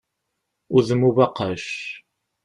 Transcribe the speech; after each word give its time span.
Udem 0.75 1.01
ubaqac. 1.09 1.67